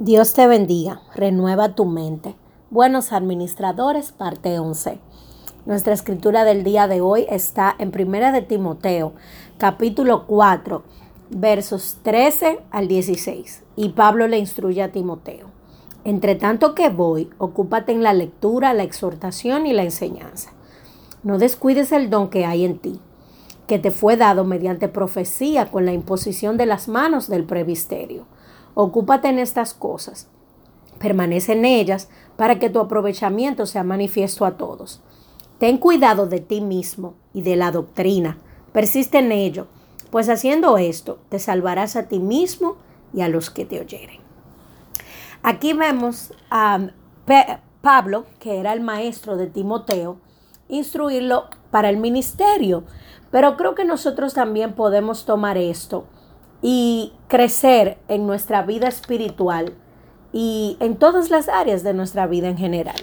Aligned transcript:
Dios 0.00 0.32
te 0.32 0.46
bendiga, 0.46 1.02
renueva 1.16 1.74
tu 1.74 1.84
mente. 1.84 2.36
Buenos 2.70 3.12
administradores, 3.12 4.12
parte 4.12 4.56
11. 4.56 5.00
Nuestra 5.66 5.92
escritura 5.92 6.44
del 6.44 6.62
día 6.62 6.86
de 6.86 7.00
hoy 7.00 7.26
está 7.28 7.74
en 7.80 7.90
Primera 7.90 8.30
de 8.30 8.42
Timoteo, 8.42 9.14
capítulo 9.58 10.28
4, 10.28 10.84
versos 11.30 11.98
13 12.04 12.60
al 12.70 12.86
16. 12.86 13.64
Y 13.74 13.88
Pablo 13.88 14.28
le 14.28 14.38
instruye 14.38 14.84
a 14.84 14.92
Timoteo. 14.92 15.48
Entre 16.04 16.36
tanto 16.36 16.76
que 16.76 16.90
voy, 16.90 17.28
ocúpate 17.38 17.90
en 17.90 18.04
la 18.04 18.12
lectura, 18.12 18.74
la 18.74 18.84
exhortación 18.84 19.66
y 19.66 19.72
la 19.72 19.82
enseñanza. 19.82 20.52
No 21.24 21.38
descuides 21.38 21.90
el 21.90 22.08
don 22.08 22.30
que 22.30 22.46
hay 22.46 22.64
en 22.64 22.78
ti, 22.78 23.00
que 23.66 23.80
te 23.80 23.90
fue 23.90 24.16
dado 24.16 24.44
mediante 24.44 24.86
profecía 24.86 25.72
con 25.72 25.84
la 25.84 25.92
imposición 25.92 26.56
de 26.56 26.66
las 26.66 26.86
manos 26.86 27.28
del 27.28 27.42
previsterio 27.42 28.26
Ocúpate 28.80 29.26
en 29.26 29.40
estas 29.40 29.74
cosas. 29.74 30.28
Permanece 31.00 31.54
en 31.54 31.64
ellas 31.64 32.08
para 32.36 32.60
que 32.60 32.70
tu 32.70 32.78
aprovechamiento 32.78 33.66
sea 33.66 33.82
manifiesto 33.82 34.44
a 34.44 34.56
todos. 34.56 35.00
Ten 35.58 35.78
cuidado 35.78 36.28
de 36.28 36.38
ti 36.38 36.60
mismo 36.60 37.14
y 37.34 37.42
de 37.42 37.56
la 37.56 37.72
doctrina. 37.72 38.38
Persiste 38.70 39.18
en 39.18 39.32
ello, 39.32 39.66
pues 40.12 40.28
haciendo 40.28 40.78
esto 40.78 41.18
te 41.28 41.40
salvarás 41.40 41.96
a 41.96 42.04
ti 42.04 42.20
mismo 42.20 42.76
y 43.12 43.22
a 43.22 43.28
los 43.28 43.50
que 43.50 43.64
te 43.64 43.80
oyeren. 43.80 44.20
Aquí 45.42 45.72
vemos 45.72 46.32
a 46.48 46.78
Pablo, 47.82 48.26
que 48.38 48.60
era 48.60 48.72
el 48.74 48.80
maestro 48.80 49.36
de 49.36 49.48
Timoteo, 49.48 50.20
instruirlo 50.68 51.46
para 51.72 51.90
el 51.90 51.96
ministerio. 51.96 52.84
Pero 53.32 53.56
creo 53.56 53.74
que 53.74 53.84
nosotros 53.84 54.34
también 54.34 54.74
podemos 54.74 55.24
tomar 55.24 55.58
esto 55.58 56.06
y 56.62 57.12
crecer 57.28 57.98
en 58.08 58.26
nuestra 58.26 58.62
vida 58.62 58.88
espiritual 58.88 59.74
y 60.32 60.76
en 60.80 60.96
todas 60.96 61.30
las 61.30 61.48
áreas 61.48 61.82
de 61.82 61.94
nuestra 61.94 62.26
vida 62.26 62.48
en 62.48 62.58
general. 62.58 62.96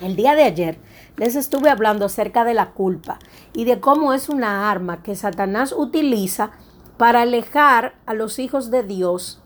El 0.00 0.16
día 0.16 0.34
de 0.34 0.44
ayer 0.44 0.78
les 1.16 1.34
estuve 1.34 1.70
hablando 1.70 2.06
acerca 2.06 2.44
de 2.44 2.54
la 2.54 2.70
culpa 2.70 3.18
y 3.52 3.64
de 3.64 3.80
cómo 3.80 4.12
es 4.12 4.28
una 4.28 4.70
arma 4.70 5.02
que 5.02 5.16
Satanás 5.16 5.74
utiliza 5.76 6.52
para 6.96 7.22
alejar 7.22 7.94
a 8.06 8.14
los 8.14 8.38
hijos 8.38 8.70
de 8.70 8.82
Dios 8.82 9.42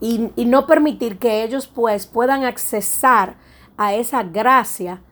y, 0.00 0.30
y 0.36 0.44
no 0.46 0.66
permitir 0.66 1.18
que 1.18 1.42
ellos 1.42 1.66
pues 1.66 2.06
puedan 2.06 2.44
accesar 2.44 3.36
a 3.76 3.94
esa 3.94 4.22
gracia 4.22 5.02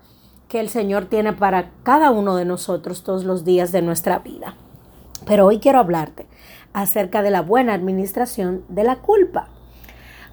que 0.49 0.61
el 0.61 0.71
Señor 0.71 1.07
tiene 1.07 1.35
para 1.35 1.73
cada 1.83 2.11
uno 2.11 2.37
de 2.37 2.47
nosotros 2.47 3.03
todos 3.03 3.25
los 3.25 3.45
días 3.45 3.71
de 3.73 3.83
nuestra 3.83 4.19
vida. 4.19 4.57
Pero 5.29 5.45
hoy 5.45 5.59
quiero 5.59 5.79
hablarte 5.79 6.27
acerca 6.73 7.21
de 7.21 7.31
la 7.31 7.43
buena 7.43 7.75
administración 7.75 8.65
de 8.69 8.83
la 8.83 8.97
culpa. 8.97 9.49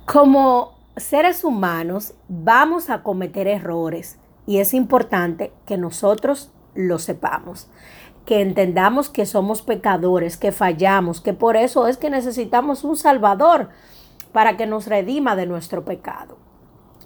Como 0.06 0.74
seres 0.96 1.44
humanos 1.44 2.14
vamos 2.30 2.90
a 2.90 3.04
cometer 3.04 3.48
errores 3.48 4.18
y 4.48 4.60
es 4.60 4.74
importante 4.74 5.52
que 5.66 5.78
nosotros 5.78 6.54
lo 6.76 6.98
sepamos, 6.98 7.70
que 8.26 8.42
entendamos 8.42 9.10
que 9.10 9.26
somos 9.26 9.62
pecadores, 9.62 10.38
que 10.38 10.54
fallamos, 10.54 11.20
que 11.20 11.34
por 11.34 11.58
eso 11.58 11.88
es 11.88 11.98
que 11.98 12.10
necesitamos 12.10 12.86
un 12.86 12.96
Salvador 12.96 13.70
para 14.32 14.56
que 14.56 14.66
nos 14.66 14.88
redima 14.88 15.36
de 15.36 15.46
nuestro 15.46 15.84
pecado. 15.84 16.38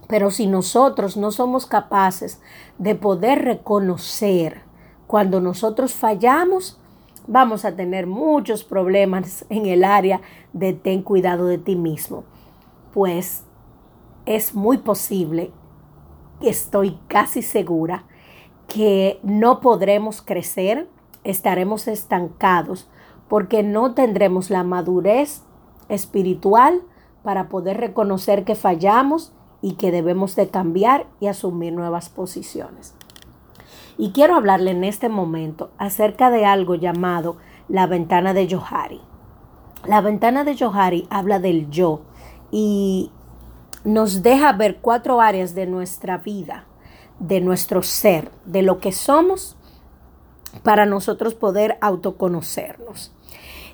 Pero 0.07 0.29
si 0.29 0.45
nosotros 0.45 1.17
no 1.17 1.31
somos 1.31 1.65
capaces 1.65 2.39
de 2.77 2.93
poder 2.93 3.43
reconocer 3.45 4.61
cuando 5.07 5.41
nosotros 5.41 5.93
fallamos, 5.93 6.79
vamos 7.27 7.65
a 7.65 7.75
tener 7.75 8.07
muchos 8.07 8.63
problemas 8.63 9.45
en 9.49 9.65
el 9.65 9.83
área 9.83 10.21
de 10.53 10.73
ten 10.73 11.01
cuidado 11.01 11.47
de 11.47 11.57
ti 11.57 11.75
mismo. 11.75 12.23
Pues 12.93 13.43
es 14.25 14.55
muy 14.55 14.77
posible, 14.77 15.51
estoy 16.41 16.99
casi 17.07 17.41
segura, 17.41 18.05
que 18.67 19.19
no 19.23 19.59
podremos 19.61 20.21
crecer, 20.21 20.87
estaremos 21.23 21.87
estancados, 21.87 22.89
porque 23.27 23.63
no 23.63 23.93
tendremos 23.93 24.49
la 24.49 24.63
madurez 24.63 25.43
espiritual 25.89 26.81
para 27.23 27.49
poder 27.49 27.77
reconocer 27.77 28.45
que 28.45 28.55
fallamos 28.55 29.33
y 29.61 29.73
que 29.73 29.91
debemos 29.91 30.35
de 30.35 30.49
cambiar 30.49 31.07
y 31.19 31.27
asumir 31.27 31.73
nuevas 31.73 32.09
posiciones. 32.09 32.95
Y 33.99 34.11
quiero 34.11 34.35
hablarle 34.35 34.71
en 34.71 34.85
este 34.85 35.09
momento 35.09 35.71
acerca 35.77 36.31
de 36.31 36.45
algo 36.45 36.75
llamado 36.75 37.35
la 37.67 37.85
ventana 37.85 38.33
de 38.33 38.47
Johari. 38.49 39.01
La 39.85 39.99
ventana 39.99 40.45
de 40.45 40.57
Johari 40.57 41.05
habla 41.09 41.39
del 41.39 41.69
yo 41.69 42.03
y 42.49 43.11
nos 43.83 44.23
deja 44.23 44.53
ver 44.53 44.77
cuatro 44.77 45.19
áreas 45.19 45.53
de 45.53 45.65
nuestra 45.65 46.17
vida, 46.17 46.63
de 47.19 47.41
nuestro 47.41 47.83
ser, 47.83 48.31
de 48.45 48.61
lo 48.61 48.79
que 48.79 48.93
somos 48.93 49.57
para 50.63 50.85
nosotros 50.85 51.33
poder 51.33 51.77
autoconocernos. 51.81 53.13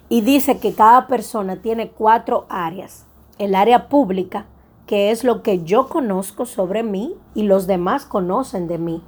Y 0.10 0.22
dice 0.22 0.58
que 0.58 0.74
cada 0.74 1.06
persona 1.06 1.58
tiene 1.58 1.92
cuatro 1.92 2.48
áreas. 2.50 3.06
El 3.38 3.54
área 3.54 3.90
pública, 3.90 4.48
que 4.88 5.12
es 5.12 5.24
lo 5.24 5.44
que 5.44 5.64
yo 5.64 5.88
conozco 5.88 6.48
sobre 6.48 6.82
mí 6.82 7.14
y 7.36 7.44
los 7.44 7.68
demás 7.68 8.06
conocen 8.06 8.68
de 8.68 8.80
mí 8.80 9.04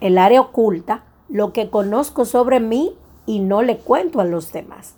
el 0.00 0.18
área 0.18 0.40
oculta, 0.40 1.04
lo 1.28 1.52
que 1.52 1.70
conozco 1.70 2.24
sobre 2.24 2.60
mí 2.60 2.94
y 3.26 3.40
no 3.40 3.62
le 3.62 3.78
cuento 3.78 4.20
a 4.20 4.24
los 4.24 4.52
demás. 4.52 4.94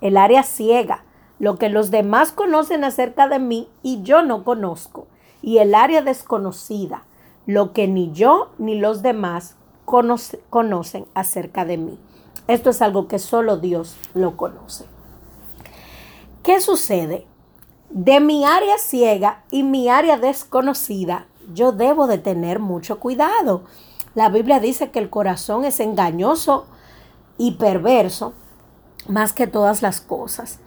El 0.00 0.16
área 0.16 0.42
ciega, 0.42 1.04
lo 1.38 1.56
que 1.56 1.68
los 1.68 1.90
demás 1.90 2.32
conocen 2.32 2.84
acerca 2.84 3.28
de 3.28 3.38
mí 3.38 3.68
y 3.82 4.02
yo 4.02 4.22
no 4.22 4.44
conozco. 4.44 5.06
Y 5.42 5.58
el 5.58 5.74
área 5.74 6.02
desconocida, 6.02 7.04
lo 7.46 7.72
que 7.72 7.88
ni 7.88 8.12
yo 8.12 8.50
ni 8.58 8.78
los 8.78 9.02
demás 9.02 9.56
conocen 9.84 11.06
acerca 11.14 11.64
de 11.64 11.78
mí. 11.78 11.98
Esto 12.46 12.70
es 12.70 12.82
algo 12.82 13.08
que 13.08 13.18
solo 13.18 13.56
Dios 13.56 13.96
lo 14.14 14.36
conoce. 14.36 14.84
¿Qué 16.42 16.60
sucede? 16.60 17.26
De 17.90 18.20
mi 18.20 18.44
área 18.44 18.78
ciega 18.78 19.42
y 19.50 19.62
mi 19.62 19.88
área 19.88 20.16
desconocida, 20.16 21.26
yo 21.52 21.72
debo 21.72 22.06
de 22.06 22.18
tener 22.18 22.60
mucho 22.60 23.00
cuidado 23.00 23.64
la 24.14 24.28
Biblia 24.28 24.60
dice 24.60 24.90
que 24.90 24.98
el 24.98 25.10
corazón 25.10 25.64
es 25.64 25.80
engañoso 25.80 26.66
y 27.38 27.52
perverso 27.52 28.32
más 29.08 29.32
que 29.32 29.46
todas 29.46 29.82
las 29.82 30.00
cosas. 30.00 30.58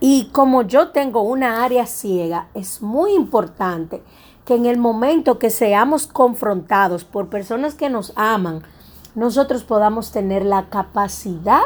Y 0.00 0.28
como 0.32 0.62
yo 0.62 0.90
tengo 0.90 1.22
una 1.22 1.64
área 1.64 1.86
ciega, 1.86 2.48
es 2.54 2.82
muy 2.82 3.14
importante 3.14 4.02
que 4.44 4.54
en 4.54 4.66
el 4.66 4.78
momento 4.78 5.38
que 5.38 5.50
seamos 5.50 6.06
confrontados 6.06 7.04
por 7.04 7.28
personas 7.28 7.74
que 7.74 7.90
nos 7.90 8.12
aman, 8.16 8.62
nosotros 9.14 9.64
podamos 9.64 10.12
tener 10.12 10.44
la 10.44 10.68
capacidad 10.68 11.64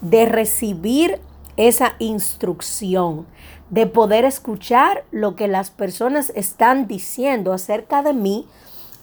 de 0.00 0.26
recibir 0.26 1.20
esa 1.56 1.94
instrucción, 1.98 3.26
de 3.70 3.86
poder 3.86 4.24
escuchar 4.24 5.04
lo 5.10 5.34
que 5.36 5.48
las 5.48 5.70
personas 5.70 6.30
están 6.34 6.86
diciendo 6.86 7.52
acerca 7.52 8.02
de 8.02 8.12
mí 8.12 8.46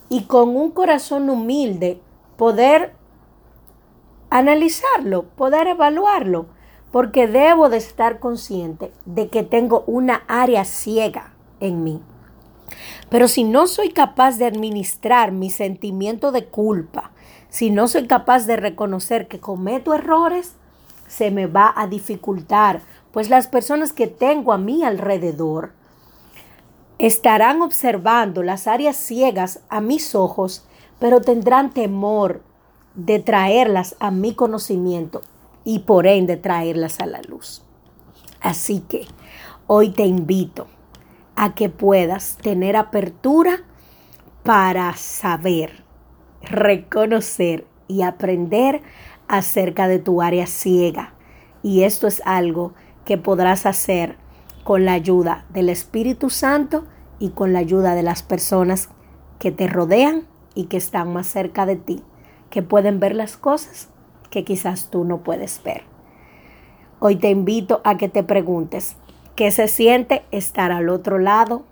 y 0.09 0.23
con 0.23 0.55
un 0.55 0.71
corazón 0.71 1.29
humilde 1.29 1.99
poder 2.37 2.93
analizarlo, 4.29 5.23
poder 5.35 5.67
evaluarlo, 5.67 6.47
porque 6.91 7.27
debo 7.27 7.69
de 7.69 7.77
estar 7.77 8.19
consciente 8.19 8.91
de 9.05 9.29
que 9.29 9.43
tengo 9.43 9.83
una 9.87 10.23
área 10.27 10.65
ciega 10.65 11.33
en 11.59 11.83
mí. 11.83 12.01
Pero 13.09 13.27
si 13.27 13.43
no 13.43 13.67
soy 13.67 13.89
capaz 13.89 14.37
de 14.37 14.45
administrar 14.45 15.31
mi 15.31 15.49
sentimiento 15.49 16.31
de 16.31 16.45
culpa, 16.45 17.11
si 17.49 17.69
no 17.69 17.87
soy 17.87 18.07
capaz 18.07 18.45
de 18.45 18.55
reconocer 18.55 19.27
que 19.27 19.39
cometo 19.39 19.93
errores, 19.93 20.55
se 21.07 21.29
me 21.29 21.45
va 21.45 21.71
a 21.75 21.87
dificultar, 21.87 22.81
pues 23.11 23.29
las 23.29 23.47
personas 23.47 23.93
que 23.93 24.07
tengo 24.07 24.53
a 24.53 24.57
mi 24.57 24.83
alrededor 24.83 25.73
Estarán 27.03 27.61
observando 27.61 28.43
las 28.43 28.65
áreas 28.65 28.95
ciegas 28.95 29.59
a 29.67 29.81
mis 29.81 30.15
ojos, 30.15 30.65
pero 30.99 31.19
tendrán 31.19 31.73
temor 31.73 32.41
de 32.95 33.19
traerlas 33.19 33.97
a 33.99 34.09
mi 34.09 34.33
conocimiento 34.33 35.19
y 35.65 35.79
por 35.79 36.07
ende 36.07 36.37
traerlas 36.37 37.01
a 37.01 37.05
la 37.05 37.21
luz. 37.23 37.61
Así 38.39 38.79
que 38.79 39.05
hoy 39.67 39.89
te 39.89 40.05
invito 40.05 40.67
a 41.35 41.55
que 41.55 41.67
puedas 41.67 42.37
tener 42.37 42.77
apertura 42.77 43.63
para 44.43 44.95
saber, 44.95 45.83
reconocer 46.41 47.67
y 47.89 48.03
aprender 48.03 48.81
acerca 49.27 49.89
de 49.89 49.99
tu 49.99 50.21
área 50.21 50.47
ciega. 50.47 51.15
Y 51.63 51.83
esto 51.83 52.07
es 52.07 52.21
algo 52.23 52.75
que 53.03 53.17
podrás 53.17 53.65
hacer 53.65 54.15
con 54.63 54.85
la 54.85 54.93
ayuda 54.93 55.43
del 55.49 55.67
Espíritu 55.67 56.29
Santo 56.29 56.85
y 57.23 57.29
con 57.29 57.53
la 57.53 57.59
ayuda 57.59 57.95
de 57.95 58.03
las 58.03 58.21
personas 58.21 58.89
que 59.39 59.53
te 59.53 59.67
rodean 59.67 60.27
y 60.55 60.65
que 60.65 60.75
están 60.75 61.13
más 61.13 61.25
cerca 61.25 61.65
de 61.65 61.77
ti, 61.77 62.03
que 62.49 62.63
pueden 62.63 62.99
ver 62.99 63.15
las 63.15 63.37
cosas 63.37 63.87
que 64.29 64.43
quizás 64.43 64.89
tú 64.89 65.05
no 65.05 65.23
puedes 65.23 65.63
ver. 65.63 65.83
Hoy 66.99 67.15
te 67.15 67.29
invito 67.29 67.79
a 67.85 67.95
que 67.95 68.09
te 68.09 68.23
preguntes, 68.23 68.97
¿Qué 69.37 69.51
se 69.51 69.69
siente 69.69 70.25
estar 70.31 70.73
al 70.73 70.89
otro 70.89 71.17
lado 71.17 71.63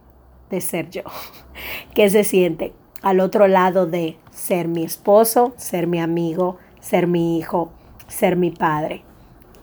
de 0.50 0.62
ser 0.62 0.90
yo? 0.90 1.04
¿Qué 1.94 2.10
se 2.10 2.24
siente 2.24 2.74
al 3.02 3.20
otro 3.20 3.50
lado 3.50 3.88
de 3.88 4.18
ser 4.32 4.70
mi 4.70 4.86
esposo, 4.86 5.54
ser 5.58 5.86
mi 5.86 6.00
amigo, 6.00 6.60
ser 6.80 7.08
mi 7.08 7.38
hijo, 7.38 7.74
ser 8.08 8.38
mi 8.38 8.52
padre? 8.52 9.04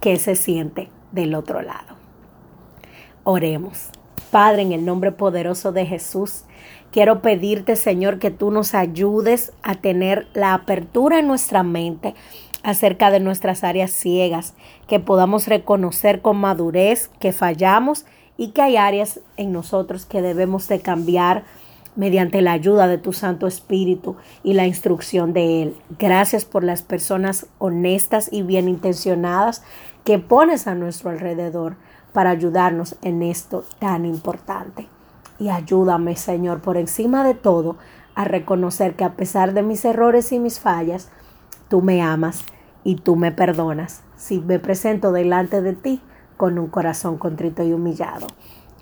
¿Qué 0.03 0.19
se 0.19 0.37
siente 0.37 0.91
del 1.13 1.35
otro 1.35 1.63
lado? 1.63 1.97
Oremos. 3.25 3.91
Padre, 4.31 4.63
en 4.63 4.73
el 4.73 4.85
nombre 4.85 5.13
poderoso 5.13 5.73
de 5.73 5.87
Jesús, 5.87 6.45
quiero 6.93 7.23
pedirte, 7.23 7.77
Señor, 7.77 8.19
que 8.19 8.31
tú 8.31 8.51
nos 8.51 8.75
ayudes 8.75 9.53
a 9.63 9.77
tener 9.77 10.29
la 10.35 10.55
apertura 10.55 11.19
en 11.19 11.27
nuestra 11.27 11.63
mente 11.63 12.15
acerca 12.63 13.11
de 13.11 13.21
nuestras 13.21 13.65
áreas 13.65 13.91
ciegas, 13.93 14.55
que 14.87 15.01
podamos 15.01 15.47
reconocer 15.47 16.21
con 16.21 16.37
madurez 16.39 17.09
que 17.21 17.33
fallamos 17.33 18.05
y 18.37 18.51
que 18.51 18.63
hay 18.63 18.77
áreas 18.77 19.21
en 19.37 19.53
nosotros 19.53 20.07
que 20.07 20.23
debemos 20.23 20.69
de 20.69 20.81
cambiar 20.81 21.45
mediante 21.97 22.43
la 22.43 22.53
ayuda 22.53 22.87
de 22.89 22.99
tu 22.99 23.13
Santo 23.13 23.47
Espíritu 23.47 24.17
y 24.43 24.55
la 24.55 24.67
instrucción 24.67 25.33
de 25.33 25.63
Él. 25.63 25.77
Gracias 25.99 26.45
por 26.45 26.65
las 26.65 26.83
personas 26.83 27.47
honestas 27.59 28.29
y 28.33 28.43
bien 28.43 28.69
intencionadas 28.69 29.63
que 30.05 30.19
pones 30.19 30.67
a 30.67 30.75
nuestro 30.75 31.11
alrededor 31.11 31.77
para 32.13 32.31
ayudarnos 32.31 32.97
en 33.03 33.23
esto 33.23 33.65
tan 33.79 34.05
importante. 34.05 34.89
Y 35.39 35.51
ayúdame, 35.51 36.17
Señor, 36.17 36.61
por 36.61 36.77
encima 36.77 37.25
de 37.25 37.35
todo, 37.35 37.77
a 38.15 38.25
reconocer 38.25 38.95
que 38.95 39.05
a 39.05 39.15
pesar 39.15 39.55
de 39.55 39.63
mis 39.63 39.85
errores 39.85 40.33
y 40.33 40.39
mis 40.39 40.59
fallas, 40.59 41.11
tú 41.69 41.83
me 41.83 42.03
amas 42.03 42.45
y 42.83 42.97
tú 42.97 43.17
me 43.17 43.31
perdonas 43.31 44.03
si 44.17 44.41
me 44.41 44.59
presento 44.59 45.13
delante 45.13 45.63
de 45.63 45.75
ti 45.75 46.01
con 46.37 46.59
un 46.59 46.69
corazón 46.69 47.19
contrito 47.19 47.63
y 47.63 47.73
humillado. 47.73 48.27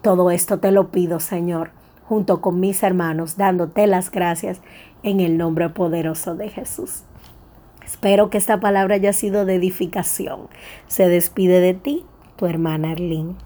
Todo 0.03 0.31
esto 0.31 0.59
te 0.59 0.71
lo 0.71 0.91
pido, 0.91 1.21
Señor, 1.21 1.71
junto 2.09 2.41
con 2.41 2.61
mis 2.61 2.83
hermanos, 2.83 3.37
dándote 3.37 3.87
las 3.87 4.11
gracias 4.11 4.61
en 5.03 5.21
el 5.21 5.37
nombre 5.37 5.69
poderoso 5.69 6.35
de 6.35 6.49
Jesús. 6.49 7.03
Espero 7.85 8.31
que 8.31 8.39
esta 8.39 8.61
palabra 8.61 8.97
haya 8.97 9.13
sido 9.13 9.45
de 9.45 9.57
edificación. 9.57 10.49
Se 10.87 11.09
despide 11.09 11.61
de 11.61 11.75
ti, 11.75 12.05
tu 12.37 12.47
hermana 12.47 12.93
Arlene. 12.93 13.35